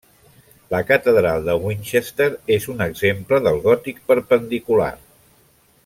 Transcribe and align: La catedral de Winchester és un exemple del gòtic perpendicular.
La 0.73 0.79
catedral 0.91 1.45
de 1.49 1.57
Winchester 1.65 2.27
és 2.57 2.65
un 2.75 2.81
exemple 2.87 3.41
del 3.49 3.63
gòtic 3.69 4.01
perpendicular. 4.13 4.93